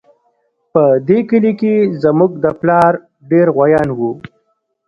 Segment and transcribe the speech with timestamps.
[0.73, 2.93] په دې کلي کې زموږ د پلار
[3.31, 4.11] ډېر غويان وو